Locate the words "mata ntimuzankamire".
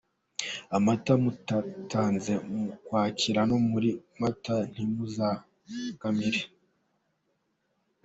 4.19-6.41